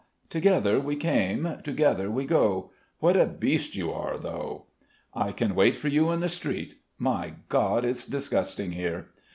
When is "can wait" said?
5.31-5.75